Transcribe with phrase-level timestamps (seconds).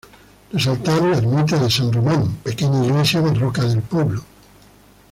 [0.53, 4.23] Resaltar la ermita de San Román, pequeña iglesia barroca del pueblo.